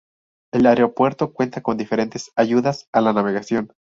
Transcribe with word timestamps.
El 0.51 0.65
aeropuerto 0.65 1.31
cuenta 1.31 1.61
con 1.61 1.77
diferentes 1.77 2.31
ayudas 2.35 2.87
a 2.91 3.01
la 3.01 3.13
navegación. 3.13 3.71